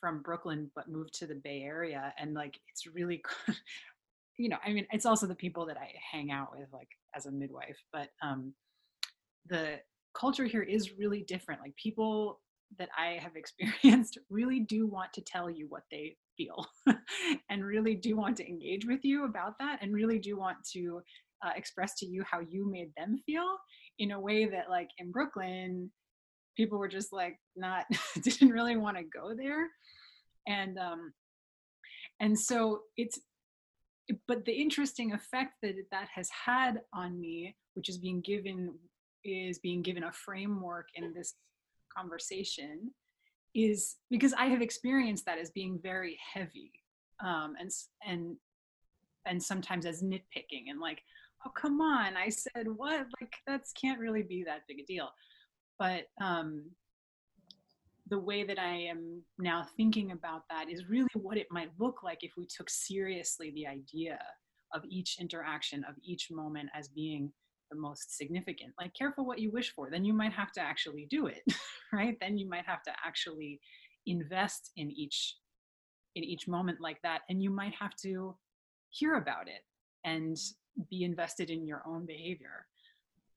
[0.00, 3.22] from brooklyn but moved to the bay area and like it's really
[4.38, 7.26] you know i mean it's also the people that i hang out with like as
[7.26, 8.52] a midwife but um
[9.48, 9.78] the
[10.14, 11.60] culture here is really different.
[11.60, 12.40] Like people
[12.78, 16.66] that I have experienced really do want to tell you what they feel
[17.50, 21.02] and really do want to engage with you about that and really do want to
[21.44, 23.56] uh, express to you how you made them feel
[23.98, 25.90] in a way that like in Brooklyn
[26.56, 27.84] people were just like not
[28.22, 29.68] didn't really want to go there.
[30.46, 31.12] And um
[32.20, 33.18] and so it's
[34.26, 38.74] but the interesting effect that that has had on me which is being given
[39.24, 41.34] is being given a framework in this
[41.96, 42.90] conversation
[43.54, 46.72] is because I have experienced that as being very heavy
[47.22, 47.70] um, and
[48.06, 48.36] and
[49.26, 51.02] and sometimes as nitpicking and like
[51.46, 53.06] oh come on I said what?
[53.20, 55.10] Like that's can't really be that big a deal
[55.80, 56.70] but um,
[58.10, 62.02] the way that I am now thinking about that is really what it might look
[62.04, 64.18] like if we took seriously the idea
[64.74, 67.32] of each interaction of each moment as being
[67.70, 68.72] the most significant.
[68.78, 69.88] Like careful what you wish for.
[69.90, 71.42] Then you might have to actually do it
[71.92, 72.16] right?
[72.20, 73.60] Then you might have to actually
[74.06, 75.36] invest in each
[76.16, 78.36] in each moment like that and you might have to
[78.90, 79.62] hear about it
[80.04, 80.36] and
[80.90, 82.66] be invested in your own behavior.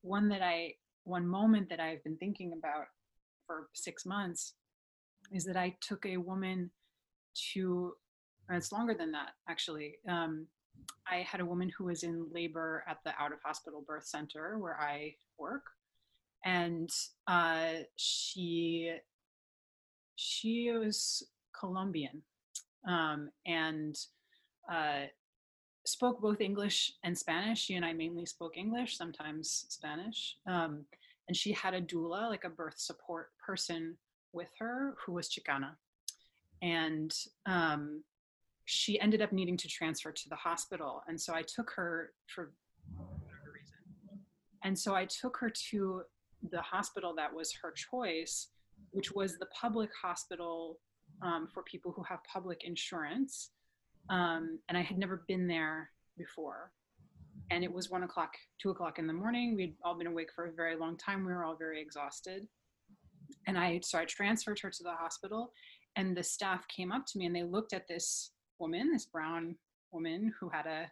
[0.01, 0.73] One that i
[1.03, 2.85] one moment that i've been thinking about
[3.45, 4.53] for six months
[5.31, 6.69] is that i took a woman
[7.53, 7.93] to
[8.49, 9.95] it's longer than that actually.
[10.07, 10.47] Um,
[11.09, 14.57] I had a woman who was in labor at the out of hospital birth center
[14.57, 15.63] where I work,
[16.43, 16.89] and
[17.27, 18.95] uh, she
[20.15, 21.23] she was
[21.57, 22.21] Colombian
[22.87, 23.95] um, and
[24.71, 25.03] uh,
[25.85, 27.59] spoke both English and Spanish.
[27.59, 30.37] She and I mainly spoke English, sometimes Spanish.
[30.47, 30.85] Um,
[31.27, 33.97] and she had a doula, like a birth support person,
[34.33, 35.75] with her who was Chicana.
[36.61, 37.15] And
[37.45, 38.03] um,
[38.65, 41.03] she ended up needing to transfer to the hospital.
[41.07, 42.51] And so I took her for
[42.95, 44.19] whatever reason.
[44.63, 46.03] And so I took her to
[46.51, 48.47] the hospital that was her choice,
[48.91, 50.79] which was the public hospital
[51.21, 53.51] um, for people who have public insurance.
[54.09, 56.71] Um, and I had never been there before.
[57.51, 59.55] And it was one o'clock, two o'clock in the morning.
[59.55, 61.25] We'd all been awake for a very long time.
[61.25, 62.47] We were all very exhausted.
[63.47, 65.51] And I, so I transferred her to the hospital,
[65.95, 69.55] and the staff came up to me and they looked at this woman, this brown
[69.91, 70.89] woman who had a,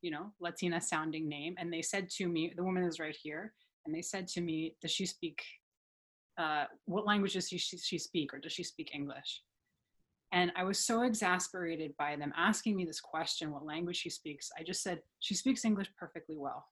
[0.00, 1.54] you know, Latina sounding name.
[1.58, 3.52] And they said to me, the woman is right here.
[3.84, 5.42] And they said to me, does she speak,
[6.38, 9.42] uh, what language does she, she speak or does she speak English?
[10.32, 14.50] And I was so exasperated by them asking me this question, what language she speaks.
[14.58, 16.66] I just said, she speaks English perfectly well.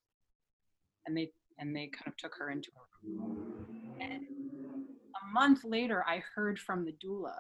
[1.07, 3.67] And they, and they kind of took her into a room.
[4.01, 7.35] And a month later, I heard from the doula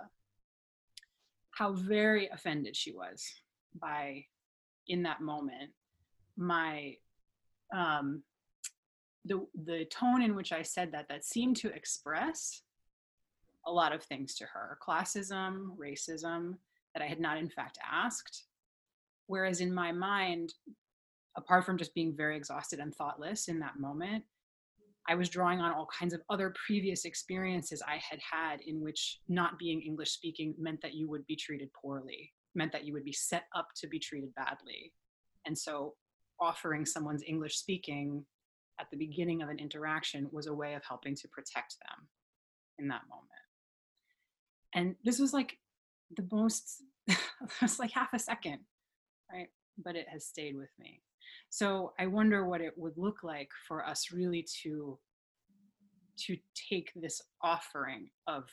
[1.53, 3.27] how very offended she was
[3.79, 4.25] by
[4.89, 5.71] in that moment
[6.37, 6.95] my
[7.75, 8.23] um
[9.27, 12.63] the the tone in which i said that that seemed to express
[13.67, 16.55] a lot of things to her classism racism
[16.95, 18.45] that i had not in fact asked
[19.27, 20.55] whereas in my mind
[21.37, 24.25] apart from just being very exhausted and thoughtless in that moment
[25.09, 29.19] I was drawing on all kinds of other previous experiences I had had in which
[29.29, 33.05] not being English speaking meant that you would be treated poorly, meant that you would
[33.05, 34.93] be set up to be treated badly.
[35.47, 35.95] And so
[36.41, 38.25] offering someone's English speaking
[38.79, 42.07] at the beginning of an interaction was a way of helping to protect them
[42.79, 43.29] in that moment.
[44.75, 45.59] And this was like
[46.17, 47.19] the most, it
[47.61, 48.59] was like half a second,
[49.33, 49.49] right?
[49.83, 51.03] But it has stayed with me.
[51.49, 54.99] So I wonder what it would look like for us really to
[56.27, 56.37] to
[56.69, 58.45] take this offering of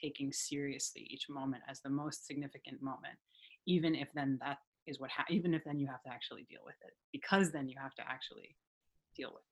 [0.00, 3.16] taking seriously each moment as the most significant moment,
[3.66, 6.62] even if then that is what ha- even if then you have to actually deal
[6.64, 8.56] with it, because then you have to actually
[9.16, 9.44] deal with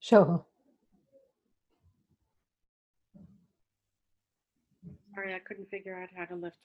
[0.00, 0.46] Show.
[5.14, 6.56] Sorry, I couldn't figure out how to lift,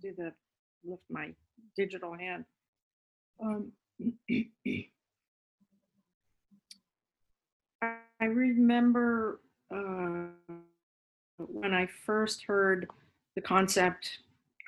[0.00, 0.32] do the,
[0.84, 1.34] lift my
[1.76, 2.46] digital hand.
[3.42, 3.72] Um,
[7.82, 10.28] I remember uh,
[11.38, 12.88] when I first heard
[13.34, 14.18] the concept,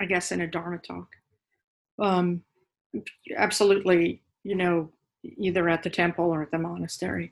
[0.01, 1.09] I guess in a Dharma talk.
[1.99, 2.43] Um,
[3.37, 4.91] absolutely, you know,
[5.23, 7.31] either at the temple or at the monastery,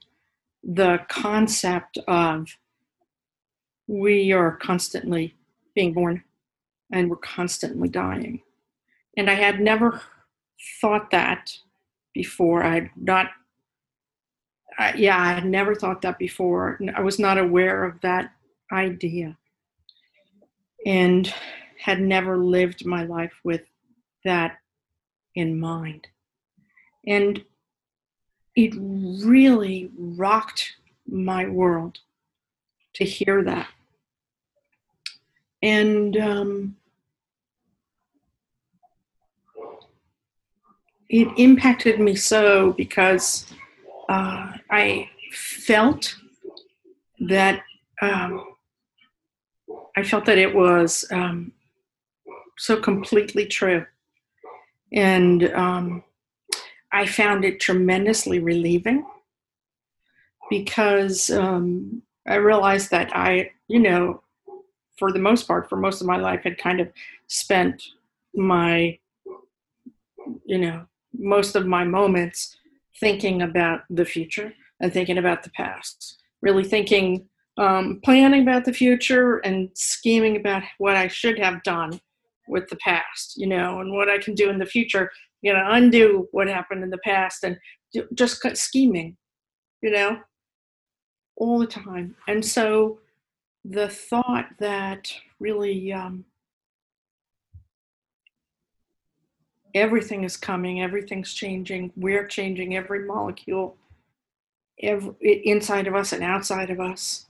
[0.62, 2.56] the concept of
[3.86, 5.34] we are constantly
[5.74, 6.22] being born
[6.92, 8.42] and we're constantly dying.
[9.16, 10.00] And I had never
[10.80, 11.50] thought that
[12.14, 12.62] before.
[12.62, 13.30] I had not,
[14.96, 16.78] yeah, I had never thought that before.
[16.94, 18.32] I was not aware of that
[18.72, 19.36] idea
[20.86, 21.32] and
[21.78, 23.62] had never lived my life with
[24.24, 24.58] that
[25.34, 26.06] in mind.
[27.06, 27.44] And
[28.54, 30.72] it really rocked
[31.06, 31.98] my world
[32.94, 33.68] to hear that.
[35.62, 36.76] And um,
[41.08, 43.46] it impacted me so because
[44.08, 46.16] uh, I felt
[47.20, 47.62] that
[48.00, 48.44] um,
[49.96, 51.52] I felt that it was um,
[52.58, 53.86] so completely true,
[54.92, 56.02] and um,
[56.92, 59.06] I found it tremendously relieving
[60.50, 64.22] because um, I realized that I, you know,
[64.98, 66.92] for the most part, for most of my life, had kind of
[67.26, 67.82] spent
[68.34, 68.98] my,
[70.44, 70.86] you know,
[71.18, 72.56] most of my moments
[73.00, 76.18] thinking about the future and thinking about the past.
[76.42, 77.26] Really thinking,
[77.56, 82.00] um, planning about the future and scheming about what I should have done
[82.48, 85.10] with the past, you know, and what I can do in the future,
[85.42, 87.58] you know, undo what happened in the past and
[88.14, 89.16] just scheming,
[89.82, 90.18] you know,
[91.36, 92.14] all the time.
[92.28, 93.00] And so
[93.64, 96.24] the thought that really um,
[99.74, 103.76] everything is coming, everything's changing, we're changing every molecule
[104.82, 105.14] every,
[105.44, 107.26] inside of us and outside of us,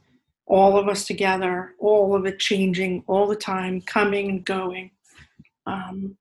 [0.46, 4.90] all of us together, all of it changing all the time, coming and going,
[5.66, 6.16] um,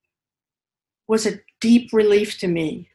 [1.07, 2.89] was a deep relief to me.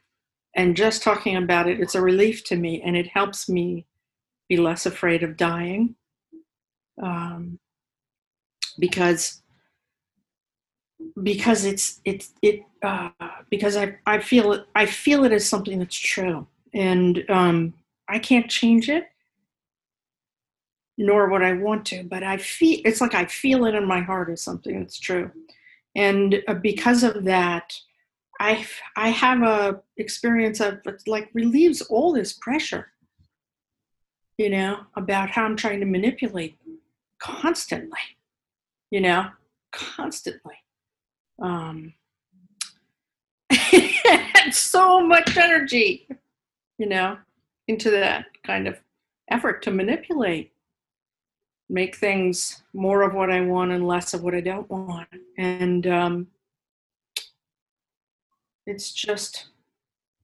[0.55, 3.85] And just talking about it, it's a relief to me, and it helps me
[4.49, 5.95] be less afraid of dying.
[7.01, 7.59] Um,
[8.79, 9.41] because
[11.23, 13.09] because it's it's it uh,
[13.49, 17.73] because I I feel it I feel it as something that's true and um,
[18.07, 19.05] I can't change it
[20.97, 24.01] nor would I want to but I feel it's like I feel it in my
[24.01, 25.31] heart as something that's true
[25.95, 27.73] and uh, because of that
[28.39, 28.65] I
[28.95, 32.91] I have a experience of like relieves all this pressure
[34.37, 36.57] you know about how I'm trying to manipulate
[37.19, 37.99] constantly
[38.91, 39.27] you know
[39.71, 40.55] constantly
[41.41, 41.93] um,
[44.51, 46.07] so much energy,
[46.77, 47.17] you know,
[47.67, 48.79] into that kind of
[49.29, 50.51] effort to manipulate,
[51.69, 55.09] make things more of what I want and less of what I don't want.
[55.37, 56.27] And um,
[58.67, 59.47] it's just,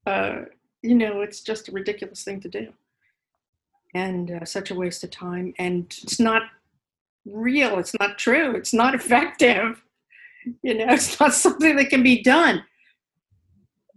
[0.05, 0.41] uh,
[0.81, 2.73] you know, it's just a ridiculous thing to do.
[3.95, 5.53] And uh, such a waste of time.
[5.57, 6.43] And it's not
[7.25, 9.81] real, it's not true, it's not effective.
[10.61, 12.63] You know it's not something that can be done.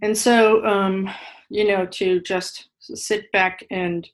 [0.01, 1.11] And so um,
[1.51, 4.09] you know to just sit back and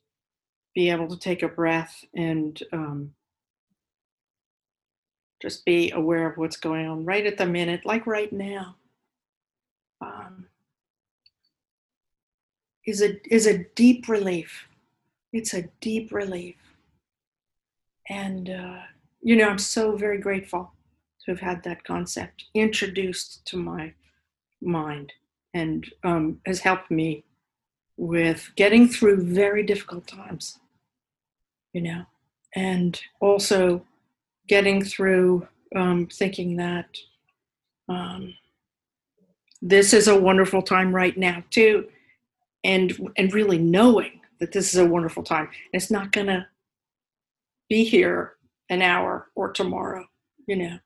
[0.73, 3.13] be able to take a breath and um,
[5.39, 8.75] just be aware of what's going on right at the minute like right now
[10.03, 10.45] um,
[12.85, 14.67] is a is a deep relief.
[15.31, 16.55] It's a deep relief.
[18.09, 18.81] And uh,
[19.23, 20.71] you know i'm so very grateful
[21.23, 23.93] to have had that concept introduced to my
[24.61, 25.13] mind
[25.53, 27.23] and um, has helped me
[27.95, 30.59] with getting through very difficult times,
[31.73, 32.03] you know,
[32.55, 33.85] and also
[34.47, 36.89] getting through um, thinking that
[37.87, 38.33] um,
[39.65, 41.87] this is a wonderful time right now too,
[42.65, 45.45] and and really knowing that this is a wonderful time.
[45.45, 46.49] And it's not gonna
[47.69, 48.33] be here
[48.69, 50.05] an hour or tomorrow,
[50.47, 50.79] you know.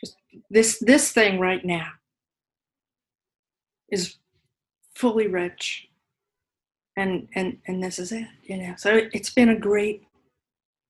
[0.00, 0.16] Just
[0.50, 1.88] this this thing right now
[3.90, 4.16] is
[4.94, 5.88] fully rich.
[6.96, 8.74] And and and this is it you know.
[8.78, 10.06] So it's been a great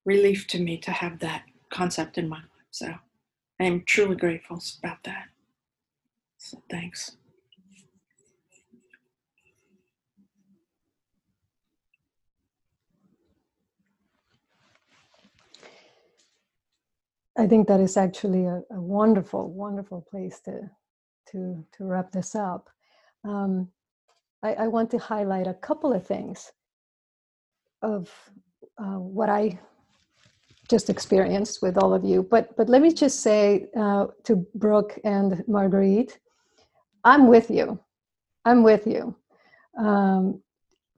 [0.04, 2.46] relief to me to have that concept in my life.
[2.70, 2.94] So
[3.60, 5.26] i'm truly grateful about that.
[6.38, 7.16] So thanks
[17.36, 20.70] I think that is actually a, a wonderful, wonderful place to
[21.30, 22.68] to to wrap this up.
[23.24, 23.68] Um,
[24.42, 26.50] I, I, want to highlight a couple of things
[27.80, 28.10] of
[28.76, 29.58] uh, what I
[30.68, 32.22] just experienced with all of you.
[32.22, 36.18] But but let me just say uh, to Brooke and Marguerite,
[37.04, 37.78] I'm with you.
[38.44, 39.14] I'm with you.
[39.78, 40.42] Um,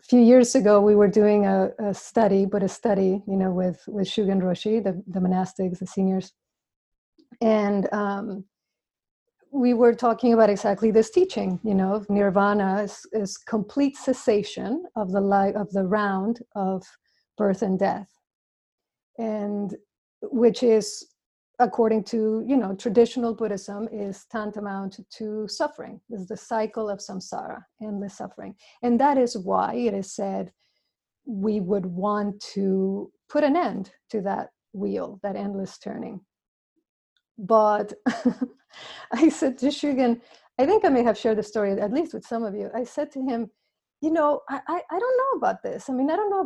[0.09, 3.83] few years ago, we were doing a, a, study, but a study, you know, with
[3.87, 6.33] with Shugen Roshi, the, the monastics, the seniors,
[7.41, 8.45] and um,
[9.51, 11.61] we were talking about exactly this teaching.
[11.65, 16.83] You know, nirvana is, is complete cessation of the life of the round of
[17.39, 18.09] birth and death,
[19.19, 19.75] and
[20.23, 21.07] which is
[21.61, 26.99] according to you know traditional buddhism is tantamount to suffering this is the cycle of
[26.99, 28.55] samsara endless suffering.
[28.83, 30.53] And that is why it is said
[31.27, 36.21] we would want to put an end to that wheel that endless turning.
[37.39, 37.93] But
[39.13, 40.21] i said to shugen
[40.59, 42.71] i think i may have shared the story at least with some of you.
[42.75, 43.51] I said to him
[44.01, 45.89] you know i, I, I don't know about this.
[45.89, 46.45] I mean i don't know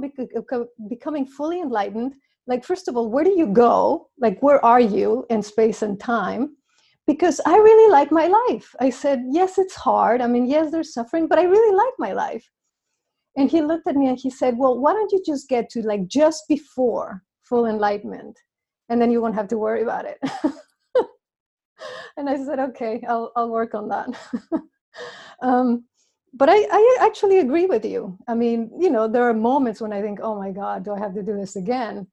[0.88, 2.14] becoming fully enlightened
[2.48, 4.08] like first of all where do you go?
[4.18, 6.56] Like where are you in space and time?
[7.06, 8.74] Because i really like my life.
[8.80, 10.20] I said yes it's hard.
[10.20, 12.48] I mean yes there's suffering but i really like my life.
[13.36, 15.82] And he looked at me and he said well why don't you just get to
[15.82, 18.38] like just before full enlightenment
[18.88, 20.18] and then you won't have to worry about it.
[22.16, 24.08] And i said okay i'll, I'll work on that.
[25.42, 25.84] Um,
[26.34, 28.18] but I, I actually agree with you.
[28.28, 30.98] I mean, you know, there are moments when I think, oh my God, do I
[30.98, 32.06] have to do this again?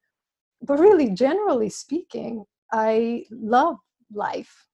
[0.66, 3.78] But really, generally speaking, I love
[4.14, 4.68] life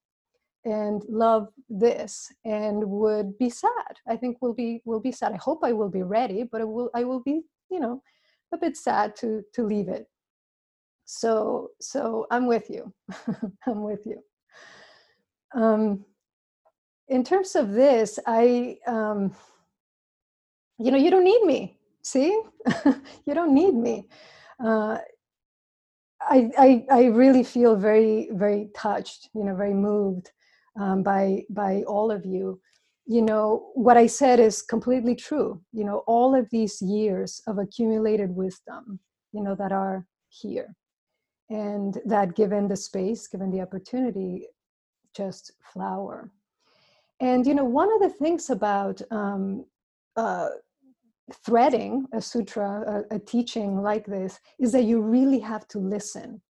[0.64, 3.94] and love this and would be sad.
[4.08, 5.34] I think will be will be sad.
[5.34, 8.02] I hope I will be ready, but I will I will be, you know,
[8.54, 10.08] a bit sad to to leave it.
[11.06, 12.94] So so I'm with you.
[13.68, 14.24] I'm with you.
[15.54, 16.06] Um,
[17.10, 19.36] in terms of this, I um,
[20.78, 21.78] you know, you don't need me.
[22.04, 22.42] See,
[23.26, 24.08] you don't need me.
[24.64, 24.98] Uh,
[26.32, 30.32] I, I, I really feel very very touched you know very moved
[30.80, 32.62] um, by by all of you.
[33.06, 35.62] You know what i said is completely true.
[35.74, 39.00] You know all of these years of accumulated wisdom
[39.34, 40.74] you know that are here
[41.50, 44.48] and that given the space given the opportunity
[45.14, 46.32] just flower.
[47.20, 49.66] And you know one of the things about um,
[50.16, 50.50] uh,
[51.46, 56.42] threading a sutra, a, a, teaching like this, is that you really have to listen,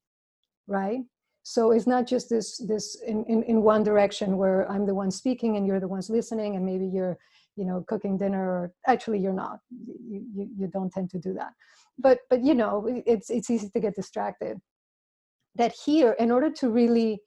[0.68, 1.02] right?
[1.44, 5.10] So it's not just this this in, in, in one direction where I'm the one
[5.10, 7.18] speaking and you're the ones listening, and maybe you're
[7.56, 9.60] you know cooking dinner or actually you're not.
[9.70, 11.54] You, you, you don't tend to do that.
[11.98, 14.60] But but you know it's it's easy to get distracted.
[15.56, 17.22] That here in order to really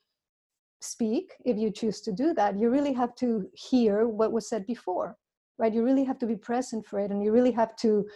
[0.85, 4.67] speak if you choose to do that you really have to hear what was said
[4.67, 5.17] before
[5.59, 5.73] right?
[5.73, 8.07] You really have to be present for it and you really have to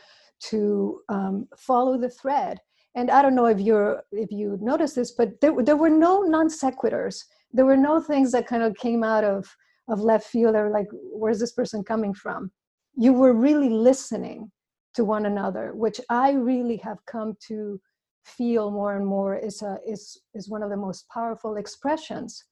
[0.51, 2.59] to um, follow the thread.
[2.95, 6.23] And i don't know if you're if you noticed this but there, there were no
[6.23, 7.17] non sequiturs
[7.53, 9.57] there were no things that kind of came out of
[9.89, 12.51] of left field or like where's this person coming from?
[12.95, 14.51] You were really listening
[14.95, 17.81] to one another which i really have come to
[18.25, 22.45] feel more and more is a is is one of the most powerful expressions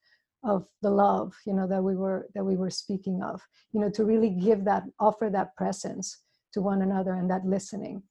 [0.45, 3.41] of the love you know that we were that we were speaking of
[3.73, 6.23] you know to really give that offer that presence
[6.53, 8.03] to one another and that listening.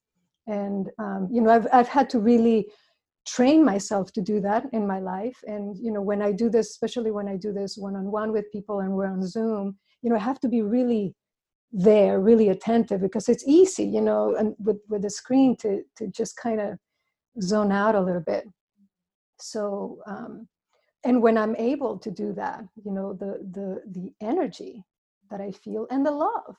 [0.48, 2.68] And um, you know I've, I've had to really
[3.26, 5.38] train myself to do that in my life.
[5.48, 8.82] And you know when i do this especially when i do this one-on-one with people
[8.82, 11.16] and we're on zoom you know i have to be really
[11.72, 16.08] there really attentive because it's easy you know and with with the screen to to
[16.08, 16.78] just kind of
[17.42, 18.46] zone out a little bit.
[19.40, 20.48] So um,
[21.06, 24.84] and when i'm able to do that you know the the the energy
[25.30, 26.56] that i feel and the love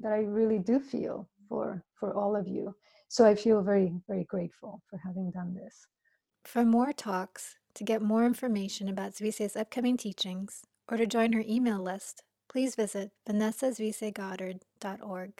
[0.00, 2.74] that i really do feel for for all of you.
[3.08, 5.86] So i feel very very grateful for having done this.
[6.44, 11.44] For more talks to get more information about Zuisei's upcoming teachings or to join her
[11.46, 15.32] email list please visit vanessazuiseigoddard.org